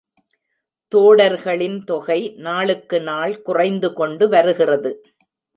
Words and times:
தோடர்களின் 0.91 1.83
தொகை 1.83 2.33
நாளுக்கு 2.37 3.01
நாள் 3.01 3.41
குறைந்து 3.41 3.93
கொண்டு 3.93 4.27
வருகிறது. 4.29 4.91